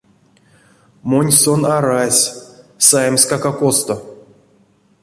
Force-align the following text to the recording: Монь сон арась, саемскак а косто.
Монь 1.09 1.33
сон 1.41 1.61
арась, 1.75 2.23
саемскак 2.87 3.43
а 3.49 3.53
косто. 3.59 3.95